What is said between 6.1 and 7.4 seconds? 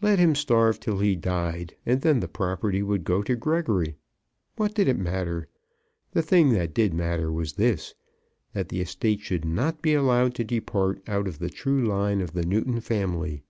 The thing that did matter